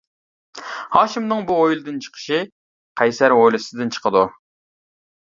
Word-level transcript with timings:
ھاشىمنىڭ 0.93 1.43
بۇ 1.51 1.57
ھويلىدىن 1.59 1.99
چىقىشى، 2.05 2.39
قەيسەر 3.03 3.37
ھويلىسىدىن 3.41 3.93
چىقىدۇ. 3.99 4.25